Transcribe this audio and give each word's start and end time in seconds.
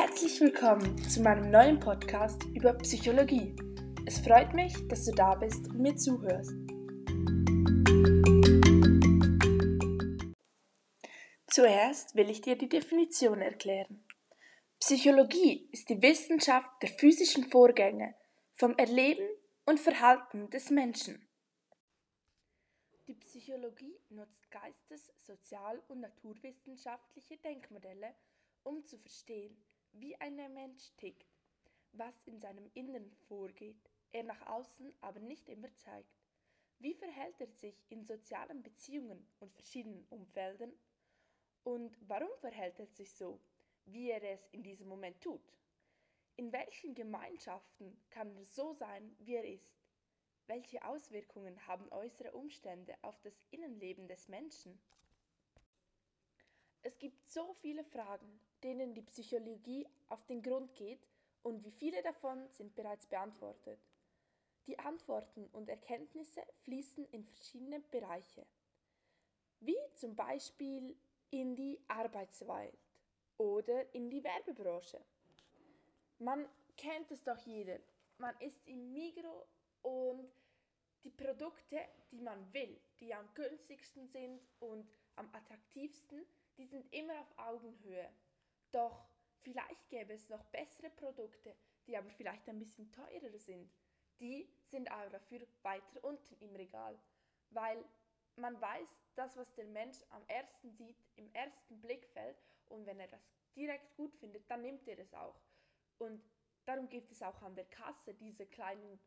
Herzlich 0.00 0.40
willkommen 0.40 0.96
zu 0.96 1.20
meinem 1.22 1.50
neuen 1.50 1.80
Podcast 1.80 2.44
über 2.54 2.72
Psychologie. 2.74 3.56
Es 4.06 4.20
freut 4.20 4.54
mich, 4.54 4.72
dass 4.86 5.04
du 5.04 5.10
da 5.10 5.34
bist 5.34 5.66
und 5.66 5.80
mir 5.80 5.96
zuhörst. 5.96 6.52
Zuerst 11.48 12.14
will 12.14 12.30
ich 12.30 12.40
dir 12.40 12.56
die 12.56 12.68
Definition 12.68 13.40
erklären. 13.40 14.04
Psychologie 14.78 15.68
ist 15.72 15.88
die 15.88 16.00
Wissenschaft 16.00 16.70
der 16.80 16.90
physischen 16.90 17.50
Vorgänge 17.50 18.14
vom 18.54 18.78
Erleben 18.78 19.28
und 19.66 19.80
Verhalten 19.80 20.48
des 20.50 20.70
Menschen. 20.70 21.28
Die 23.08 23.14
Psychologie 23.14 23.98
nutzt 24.10 24.48
geistes-, 24.52 25.10
sozial- 25.26 25.82
und 25.88 25.98
naturwissenschaftliche 25.98 27.36
Denkmodelle, 27.38 28.14
um 28.62 28.84
zu 28.86 28.96
verstehen, 28.96 29.56
wie 30.00 30.20
ein 30.20 30.36
Mensch 30.36 30.90
tickt, 30.96 31.26
was 31.92 32.24
in 32.24 32.40
seinem 32.40 32.70
Inneren 32.74 33.10
vorgeht, 33.28 33.90
er 34.12 34.24
nach 34.24 34.46
außen 34.46 34.92
aber 35.00 35.20
nicht 35.20 35.48
immer 35.48 35.74
zeigt. 35.76 36.18
Wie 36.78 36.94
verhält 36.94 37.40
er 37.40 37.48
sich 37.48 37.84
in 37.88 38.04
sozialen 38.04 38.62
Beziehungen 38.62 39.26
und 39.40 39.52
verschiedenen 39.52 40.06
Umfelden? 40.10 40.72
Und 41.64 41.98
warum 42.06 42.30
verhält 42.40 42.78
er 42.78 42.86
sich 42.86 43.12
so, 43.12 43.40
wie 43.84 44.10
er 44.10 44.22
es 44.22 44.46
in 44.48 44.62
diesem 44.62 44.88
Moment 44.88 45.20
tut? 45.20 45.52
In 46.36 46.52
welchen 46.52 46.94
Gemeinschaften 46.94 48.00
kann 48.10 48.36
er 48.36 48.44
so 48.44 48.72
sein, 48.72 49.16
wie 49.18 49.34
er 49.34 49.44
ist? 49.44 49.76
Welche 50.46 50.84
Auswirkungen 50.84 51.66
haben 51.66 51.90
äußere 51.90 52.32
Umstände 52.32 52.96
auf 53.02 53.20
das 53.22 53.42
Innenleben 53.50 54.06
des 54.06 54.28
Menschen? 54.28 54.80
Es 56.82 56.96
gibt 56.98 57.28
so 57.28 57.54
viele 57.54 57.84
Fragen, 57.84 58.40
denen 58.62 58.94
die 58.94 59.02
Psychologie 59.02 59.86
auf 60.08 60.24
den 60.26 60.42
Grund 60.42 60.74
geht 60.74 61.06
und 61.42 61.64
wie 61.64 61.70
viele 61.70 62.02
davon 62.02 62.48
sind 62.50 62.74
bereits 62.74 63.06
beantwortet. 63.06 63.78
Die 64.66 64.78
Antworten 64.78 65.46
und 65.52 65.68
Erkenntnisse 65.68 66.42
fließen 66.64 67.06
in 67.10 67.24
verschiedene 67.24 67.80
Bereiche, 67.80 68.44
wie 69.60 69.78
zum 69.94 70.14
Beispiel 70.14 70.96
in 71.30 71.56
die 71.56 71.80
Arbeitswelt 71.88 72.78
oder 73.38 73.94
in 73.94 74.10
die 74.10 74.22
Werbebranche. 74.22 75.00
Man 76.18 76.46
kennt 76.76 77.10
es 77.10 77.22
doch 77.22 77.38
jeder. 77.46 77.78
Man 78.18 78.34
ist 78.40 78.60
im 78.66 78.92
Migro 78.92 79.46
und 79.82 80.28
die 81.04 81.10
Produkte, 81.10 81.80
die 82.10 82.20
man 82.20 82.52
will, 82.52 82.80
die 83.00 83.14
am 83.14 83.28
günstigsten 83.34 84.08
sind 84.08 84.40
und 84.58 84.86
am 85.16 85.32
attraktivsten, 85.32 86.26
die 86.56 86.66
sind 86.66 86.92
immer 86.92 87.20
auf 87.20 87.38
Augenhöhe. 87.38 88.10
Doch 88.72 89.06
vielleicht 89.40 89.88
gäbe 89.88 90.12
es 90.12 90.28
noch 90.28 90.44
bessere 90.46 90.90
Produkte, 90.90 91.54
die 91.86 91.96
aber 91.96 92.10
vielleicht 92.10 92.48
ein 92.48 92.58
bisschen 92.58 92.90
teurer 92.92 93.38
sind. 93.38 93.72
Die 94.20 94.48
sind 94.66 94.90
aber 94.90 95.10
dafür 95.10 95.46
weiter 95.62 96.02
unten 96.02 96.36
im 96.40 96.54
Regal, 96.54 96.98
weil 97.50 97.84
man 98.36 98.60
weiß, 98.60 99.00
das, 99.14 99.36
was 99.36 99.52
der 99.54 99.64
Mensch 99.66 99.98
am 100.10 100.24
ersten 100.26 100.70
sieht, 100.72 100.96
im 101.16 101.32
ersten 101.34 101.80
Blickfeld 101.80 102.36
und 102.68 102.86
wenn 102.86 103.00
er 103.00 103.08
das 103.08 103.22
direkt 103.56 103.96
gut 103.96 104.14
findet, 104.16 104.48
dann 104.50 104.62
nimmt 104.62 104.86
er 104.86 104.98
es 104.98 105.14
auch. 105.14 105.40
Und 105.98 106.22
darum 106.64 106.88
gibt 106.88 107.10
es 107.10 107.22
auch 107.22 107.42
an 107.42 107.54
der 107.54 107.64
Kasse 107.64 108.14
diese 108.14 108.46
kleinen 108.46 109.00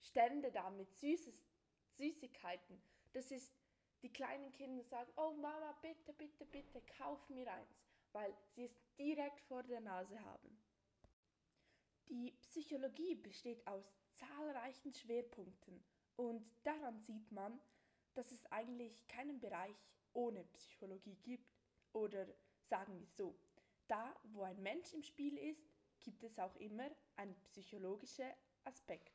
Stände 0.00 0.50
da 0.50 0.70
mit 0.70 0.92
Süßes, 0.96 1.44
Süßigkeiten. 1.98 2.82
Das 3.12 3.30
ist, 3.30 3.54
die 4.02 4.12
kleinen 4.12 4.50
Kinder 4.52 4.82
sagen, 4.84 5.12
oh 5.16 5.32
Mama, 5.34 5.78
bitte, 5.82 6.12
bitte, 6.14 6.44
bitte, 6.46 6.80
kauf 6.98 7.28
mir 7.28 7.52
eins 7.52 7.91
weil 8.12 8.34
sie 8.54 8.64
es 8.64 8.76
direkt 8.98 9.40
vor 9.40 9.62
der 9.62 9.80
Nase 9.80 10.22
haben. 10.24 10.58
Die 12.08 12.32
Psychologie 12.42 13.14
besteht 13.14 13.66
aus 13.66 13.84
zahlreichen 14.14 14.92
Schwerpunkten 14.94 15.82
und 16.16 16.44
daran 16.62 17.00
sieht 17.00 17.30
man, 17.32 17.60
dass 18.14 18.30
es 18.32 18.44
eigentlich 18.52 19.06
keinen 19.08 19.40
Bereich 19.40 19.76
ohne 20.12 20.44
Psychologie 20.44 21.16
gibt. 21.22 21.50
Oder 21.92 22.26
sagen 22.60 22.98
wir 22.98 23.06
so, 23.06 23.38
da 23.88 24.14
wo 24.24 24.42
ein 24.42 24.62
Mensch 24.62 24.92
im 24.92 25.02
Spiel 25.02 25.36
ist, 25.38 25.70
gibt 26.00 26.22
es 26.24 26.38
auch 26.38 26.56
immer 26.56 26.90
einen 27.16 27.34
psychologischen 27.44 28.30
Aspekt. 28.64 29.12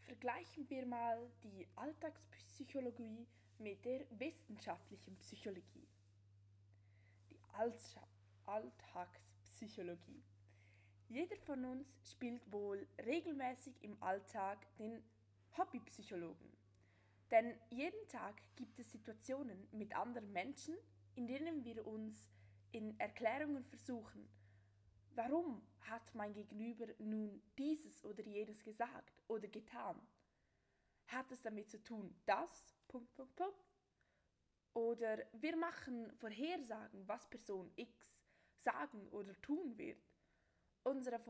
Vergleichen 0.00 0.68
wir 0.68 0.86
mal 0.86 1.30
die 1.42 1.66
Alltagspsychologie 1.76 3.26
mit 3.58 3.84
der 3.84 4.06
wissenschaftlichen 4.18 5.16
Psychologie. 5.18 5.88
Alltagspsychologie. 8.46 10.22
Jeder 11.08 11.36
von 11.36 11.64
uns 11.64 11.96
spielt 12.04 12.50
wohl 12.50 12.86
regelmäßig 13.04 13.82
im 13.82 14.02
Alltag 14.02 14.66
den 14.78 15.02
Hobbypsychologen. 15.56 16.52
Denn 17.30 17.54
jeden 17.70 18.08
Tag 18.08 18.42
gibt 18.56 18.78
es 18.78 18.90
Situationen 18.90 19.68
mit 19.72 19.94
anderen 19.96 20.32
Menschen, 20.32 20.76
in 21.14 21.26
denen 21.26 21.64
wir 21.64 21.86
uns 21.86 22.28
in 22.72 22.98
Erklärungen 22.98 23.64
versuchen. 23.64 24.28
Warum 25.14 25.62
hat 25.82 26.14
mein 26.14 26.32
Gegenüber 26.32 26.86
nun 26.98 27.40
dieses 27.56 28.04
oder 28.04 28.24
jenes 28.24 28.64
gesagt 28.64 29.22
oder 29.28 29.46
getan? 29.48 30.00
Hat 31.06 31.30
es 31.30 31.40
damit 31.42 31.70
zu 31.70 31.82
tun, 31.82 32.14
dass... 32.26 32.74
Punkt, 32.88 33.14
Punkt, 33.14 33.36
Punkt. 33.36 33.73
Oder 34.74 35.24
wir 35.32 35.56
machen 35.56 36.12
Vorhersagen, 36.16 37.06
was 37.06 37.28
Person 37.30 37.72
X 37.76 38.18
sagen 38.56 39.08
oder 39.10 39.40
tun 39.40 39.78
wird. 39.78 40.02
Unsere 40.82 41.20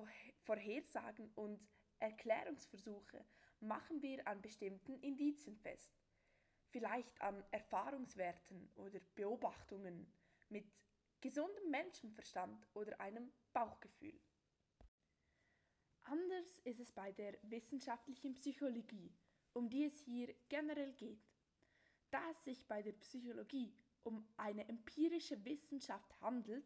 Vorhersagen 0.43 1.31
und 1.35 1.69
Erklärungsversuche 1.99 3.25
machen 3.61 4.03
wir 4.03 4.27
an 4.27 4.41
bestimmten 4.41 4.99
Indizien 5.01 5.57
fest, 5.57 5.95
vielleicht 6.71 7.21
an 7.21 7.45
Erfahrungswerten 7.51 8.71
oder 8.75 8.99
Beobachtungen 9.15 10.13
mit 10.49 10.67
gesundem 11.21 11.71
Menschenverstand 11.71 12.67
oder 12.75 12.99
einem 13.01 13.33
Bauchgefühl. 13.53 14.19
Anders 16.05 16.59
ist 16.65 16.81
es 16.81 16.93
bei 16.93 17.13
der 17.13 17.39
wissenschaftlichen 17.43 18.35
Psychologie, 18.35 19.15
um 19.53 19.71
die 19.71 19.85
es 19.85 20.01
hier 20.01 20.35
generell 20.49 20.93
geht. 20.95 21.34
Da 22.15 22.31
es 22.31 22.45
sich 22.45 22.65
bei 22.69 22.81
der 22.81 22.93
Psychologie 22.93 23.75
um 24.05 24.25
eine 24.37 24.69
empirische 24.69 25.45
Wissenschaft 25.45 26.21
handelt, 26.21 26.65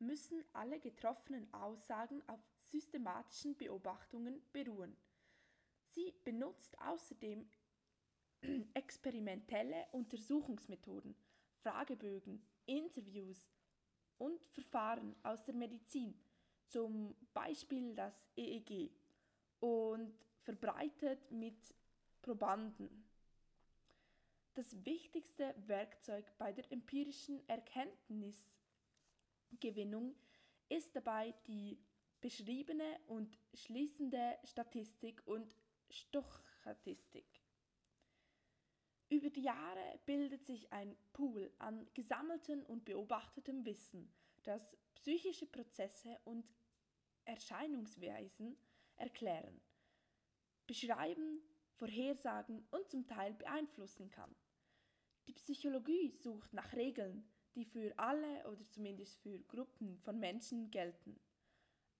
müssen 0.00 0.44
alle 0.52 0.80
getroffenen 0.80 1.54
Aussagen 1.54 2.20
auf 2.26 2.40
systematischen 2.62 3.56
Beobachtungen 3.56 4.42
beruhen. 4.50 4.96
Sie 5.84 6.12
benutzt 6.24 6.76
außerdem 6.80 7.48
experimentelle 8.74 9.86
Untersuchungsmethoden, 9.92 11.14
Fragebögen, 11.62 12.44
Interviews 12.66 13.48
und 14.16 14.44
Verfahren 14.46 15.14
aus 15.22 15.44
der 15.44 15.54
Medizin, 15.54 16.20
zum 16.66 17.14
Beispiel 17.32 17.94
das 17.94 18.26
EEG, 18.34 18.90
und 19.60 20.12
verbreitet 20.40 21.30
mit 21.30 21.72
Probanden. 22.20 23.04
Das 24.58 24.74
wichtigste 24.84 25.54
Werkzeug 25.68 26.36
bei 26.36 26.52
der 26.52 26.70
empirischen 26.72 27.48
Erkenntnisgewinnung 27.48 30.16
ist 30.68 30.96
dabei 30.96 31.32
die 31.46 31.78
beschriebene 32.20 32.98
und 33.06 33.38
schließende 33.54 34.36
Statistik 34.42 35.22
und 35.26 35.54
Stochastik. 35.90 37.24
Über 39.08 39.30
die 39.30 39.42
Jahre 39.42 40.00
bildet 40.06 40.44
sich 40.44 40.72
ein 40.72 40.96
Pool 41.12 41.52
an 41.58 41.88
gesammeltem 41.94 42.64
und 42.64 42.84
beobachtetem 42.84 43.64
Wissen, 43.64 44.12
das 44.42 44.76
psychische 44.96 45.46
Prozesse 45.46 46.18
und 46.24 46.52
Erscheinungsweisen 47.26 48.58
erklären, 48.96 49.60
beschreiben, 50.66 51.44
vorhersagen 51.76 52.66
und 52.72 52.90
zum 52.90 53.06
Teil 53.06 53.34
beeinflussen 53.34 54.10
kann. 54.10 54.34
Die 55.28 55.34
Psychologie 55.34 56.10
sucht 56.10 56.54
nach 56.54 56.72
Regeln, 56.72 57.22
die 57.54 57.66
für 57.66 57.92
alle 57.98 58.48
oder 58.48 58.66
zumindest 58.70 59.20
für 59.20 59.38
Gruppen 59.40 59.98
von 59.98 60.18
Menschen 60.18 60.70
gelten. 60.70 61.20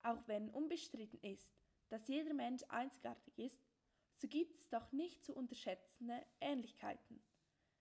Auch 0.03 0.27
wenn 0.27 0.49
unbestritten 0.49 1.21
ist, 1.21 1.47
dass 1.91 2.09
jeder 2.09 2.33
Mensch 2.33 2.63
einzigartig 2.71 3.39
ist, 3.39 3.61
so 4.17 4.29
gibt 4.29 4.59
es 4.59 4.71
doch 4.71 4.91
nicht 4.93 5.23
zu 5.23 5.35
unterschätzende 5.35 6.25
Ähnlichkeiten. 6.41 7.21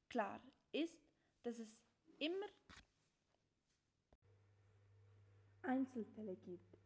Klar 0.10 0.42
ist, 0.74 1.02
dass 1.44 1.60
es 1.60 1.82
immer 2.18 2.48
Einzelfälle 5.62 6.36
gibt. 6.36 6.78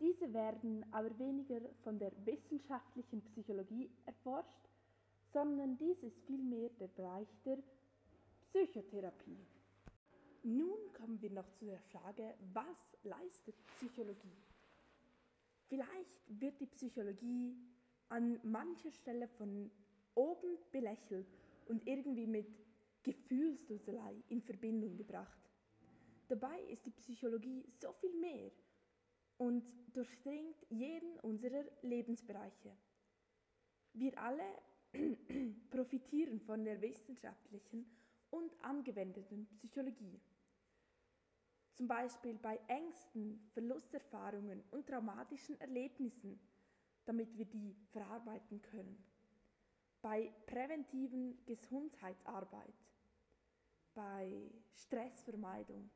Diese 0.00 0.32
werden 0.32 0.90
aber 0.90 1.18
weniger 1.18 1.60
von 1.82 1.98
der 1.98 2.12
wissenschaftlichen 2.24 3.22
Psychologie 3.24 3.90
erforscht, 4.06 4.70
sondern 5.32 5.76
dies 5.76 6.02
ist 6.02 6.24
vielmehr 6.24 6.70
der 6.70 6.88
Bereich 6.88 7.28
der 7.44 7.58
Psychotherapie. 8.70 9.44
Nun 10.44 10.92
kommen 10.92 11.20
wir 11.20 11.30
noch 11.30 11.50
zu 11.54 11.64
der 11.64 11.80
Frage, 11.80 12.34
was 12.52 12.78
leistet 13.02 13.56
Psychologie? 13.66 14.36
Vielleicht 15.66 16.20
wird 16.28 16.60
die 16.60 16.66
Psychologie 16.66 17.56
an 18.10 18.38
mancher 18.44 18.92
Stelle 18.92 19.26
von 19.26 19.72
oben 20.14 20.56
belächelt 20.70 21.26
und 21.66 21.84
irgendwie 21.84 22.28
mit 22.28 22.46
Gefühlsduselei 23.02 24.22
in 24.28 24.40
Verbindung 24.40 24.96
gebracht. 24.96 25.50
Dabei 26.28 26.60
ist 26.68 26.86
die 26.86 26.92
Psychologie 26.92 27.64
so 27.80 27.92
viel 27.94 28.14
mehr 28.20 28.52
und 29.38 29.64
durchdringt 29.92 30.64
jeden 30.68 31.18
unserer 31.20 31.64
Lebensbereiche. 31.82 32.76
Wir 33.94 34.16
alle 34.16 34.44
profitieren 35.70 36.38
von 36.38 36.64
der 36.64 36.80
wissenschaftlichen 36.80 37.84
und 38.30 38.52
angewendeten 38.62 39.46
Psychologie. 39.46 40.20
Zum 41.74 41.88
Beispiel 41.88 42.34
bei 42.38 42.58
Ängsten, 42.68 43.40
Verlusterfahrungen 43.52 44.62
und 44.70 44.86
traumatischen 44.86 45.60
Erlebnissen, 45.60 46.38
damit 47.06 47.36
wir 47.36 47.46
die 47.46 47.74
verarbeiten 47.90 48.60
können. 48.60 49.02
Bei 50.02 50.32
präventiven 50.46 51.44
Gesundheitsarbeit, 51.46 52.74
bei 53.94 54.50
Stressvermeidung, 54.74 55.90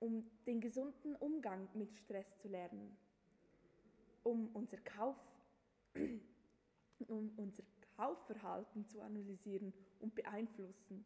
um 0.00 0.28
den 0.46 0.60
gesunden 0.60 1.16
Umgang 1.16 1.68
mit 1.74 1.94
Stress 1.94 2.36
zu 2.38 2.48
lernen, 2.48 2.96
um 4.22 4.48
unser 4.54 4.78
Kauf 4.78 5.16
um 7.06 7.30
unser 7.36 7.62
Kaufverhalten 7.96 8.86
zu 8.86 9.00
analysieren 9.00 9.72
und 10.00 10.14
beeinflussen, 10.14 11.04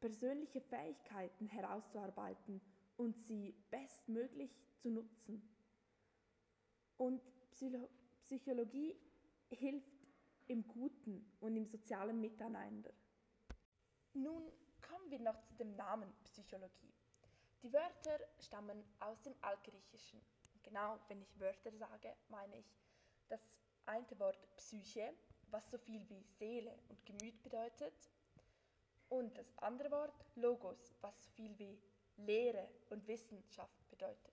persönliche 0.00 0.60
Fähigkeiten 0.60 1.46
herauszuarbeiten 1.46 2.60
und 2.96 3.18
sie 3.20 3.54
bestmöglich 3.70 4.50
zu 4.78 4.90
nutzen. 4.90 5.42
Und 6.96 7.22
Psycho 7.50 7.88
Psychologie 8.22 8.96
hilft 9.48 9.90
im 10.46 10.66
Guten 10.68 11.24
und 11.40 11.56
im 11.56 11.66
sozialen 11.66 12.20
Miteinander. 12.20 12.92
Nun 14.12 14.52
kommen 14.80 15.10
wir 15.10 15.18
noch 15.20 15.40
zu 15.42 15.54
dem 15.54 15.74
Namen 15.74 16.12
Psychologie. 16.24 16.94
Die 17.62 17.72
Wörter 17.72 18.18
stammen 18.38 18.84
aus 19.00 19.20
dem 19.22 19.34
Altgriechischen. 19.40 20.20
Genau, 20.62 20.98
wenn 21.08 21.22
ich 21.22 21.40
Wörter 21.40 21.72
sage, 21.72 22.14
meine 22.28 22.58
ich 22.58 22.76
das 23.28 23.40
eine 23.86 24.18
Wort 24.18 24.54
Psyche, 24.56 25.14
was 25.50 25.70
so 25.70 25.78
viel 25.78 26.08
wie 26.08 26.22
Seele 26.22 26.78
und 26.88 27.04
Gemüt 27.06 27.42
bedeutet, 27.42 27.94
und 29.10 29.36
das 29.36 29.52
andere 29.58 29.90
Wort, 29.90 30.24
Logos, 30.36 30.94
was 31.00 31.24
so 31.24 31.30
viel 31.32 31.58
wie 31.58 31.76
Lehre 32.16 32.68
und 32.90 33.08
Wissenschaft 33.08 33.90
bedeutet. 33.90 34.32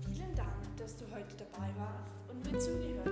Vielen 0.00 0.34
Dank, 0.34 0.76
dass 0.78 0.96
du 0.96 1.04
heute 1.10 1.36
dabei 1.36 1.68
warst 1.76 2.30
und 2.30 2.50
mir 2.50 2.58
zugehört 2.58 3.06
hast. 3.06 3.09